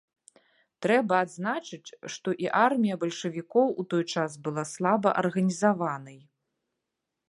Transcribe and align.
Трэба 0.85 1.19
адзначыць, 1.25 1.93
што 2.15 2.29
і 2.45 2.51
армія 2.65 2.95
бальшавікоў 3.05 3.67
у 3.85 3.89
той 3.95 4.03
час 4.17 4.31
была 4.49 4.63
слаба 4.75 5.09
арганізаванай. 5.25 6.19